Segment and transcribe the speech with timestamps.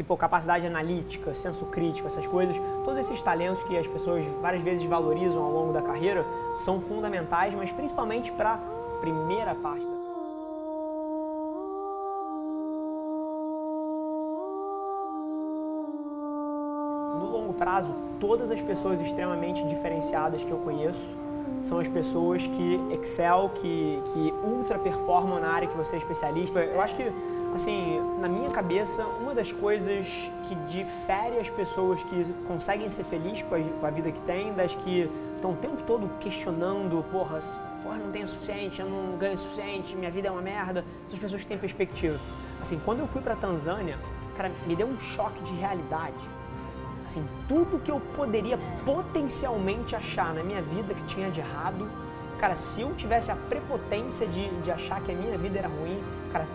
[0.00, 2.56] que pô, capacidade analítica, senso crítico, essas coisas,
[2.86, 6.24] todos esses talentos que as pessoas várias vezes valorizam ao longo da carreira
[6.56, 8.58] são fundamentais, mas principalmente para a
[8.98, 9.90] primeira parte da
[17.18, 21.14] No longo prazo, todas as pessoas extremamente diferenciadas que eu conheço
[21.62, 26.60] são as pessoas que excel, que, que ultra performam na área que você é especialista.
[26.60, 27.12] Eu acho que
[27.54, 30.06] Assim, na minha cabeça, uma das coisas
[30.44, 34.52] que difere as pessoas que conseguem ser felizes com a, com a vida que têm,
[34.54, 37.40] das que estão o tempo todo questionando, porra,
[37.82, 40.84] porra, não tenho o suficiente, eu não ganho o suficiente, minha vida é uma merda,
[41.08, 42.20] essas pessoas que têm perspectiva.
[42.62, 43.98] Assim, quando eu fui para Tanzânia,
[44.36, 46.14] cara, me deu um choque de realidade.
[47.10, 51.90] Assim, tudo que eu poderia potencialmente achar na minha vida que tinha de errado,
[52.38, 56.00] cara, se eu tivesse a prepotência de, de achar que a minha vida era ruim,
[56.32, 56.46] cara,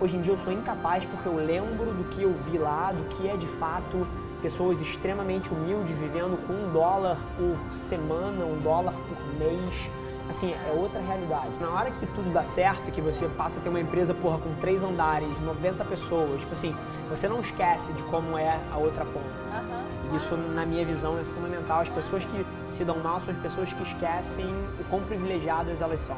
[0.00, 3.04] Hoje em dia eu sou incapaz porque eu lembro do que eu vi lá, do
[3.10, 4.04] que é de fato
[4.42, 9.88] pessoas extremamente humildes vivendo com um dólar por semana, um dólar por mês.
[10.28, 11.50] Assim, é outra realidade.
[11.60, 14.54] Na hora que tudo dá certo, que você passa a ter uma empresa, porra, com
[14.54, 16.74] três andares, 90 pessoas, tipo assim,
[17.08, 19.20] você não esquece de como é a outra ponta.
[19.20, 20.16] Uhum.
[20.16, 21.80] Isso, na minha visão, é fundamental.
[21.80, 24.46] As pessoas que se dão mal são as pessoas que esquecem
[24.80, 26.16] o quão privilegiadas elas são.